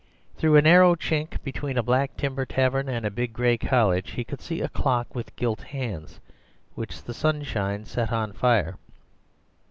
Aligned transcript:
Through 0.35 0.55
a 0.55 0.63
narrow 0.63 0.95
chink 0.95 1.43
between 1.43 1.77
a 1.77 1.83
black 1.83 2.17
timber 2.17 2.43
tavern 2.43 2.89
and 2.89 3.05
a 3.05 3.11
big 3.11 3.33
gray 3.33 3.55
college 3.55 4.13
he 4.13 4.23
could 4.23 4.41
see 4.41 4.59
a 4.59 4.67
clock 4.67 5.13
with 5.13 5.35
gilt 5.35 5.61
hands 5.61 6.19
which 6.73 7.03
the 7.03 7.13
sunshine 7.13 7.85
set 7.85 8.11
on 8.11 8.33
fire. 8.33 8.77